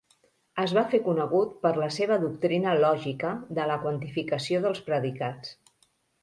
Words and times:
Es 0.61 0.71
va 0.77 0.83
fer 0.93 0.99
conegut 1.07 1.51
per 1.65 1.71
la 1.81 1.89
seva 1.97 2.17
doctrina 2.23 2.73
lògica 2.85 3.35
de 3.59 3.69
la 3.73 3.77
quantificació 3.85 4.63
dels 4.65 4.83
predicats. 4.89 5.55